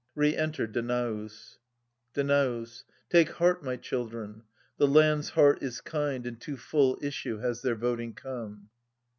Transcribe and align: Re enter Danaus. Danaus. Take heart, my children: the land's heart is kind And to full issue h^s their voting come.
Re 0.15 0.35
enter 0.35 0.65
Danaus. 0.65 1.59
Danaus. 2.15 2.85
Take 3.11 3.29
heart, 3.33 3.63
my 3.63 3.77
children: 3.77 4.41
the 4.77 4.87
land's 4.87 5.29
heart 5.29 5.61
is 5.61 5.79
kind 5.79 6.25
And 6.25 6.41
to 6.41 6.57
full 6.57 6.97
issue 7.03 7.37
h^s 7.37 7.61
their 7.61 7.75
voting 7.75 8.13
come. 8.15 8.71